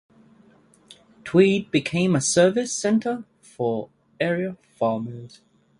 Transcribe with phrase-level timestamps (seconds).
[1.23, 5.41] Tweed became a service centre for area farmers.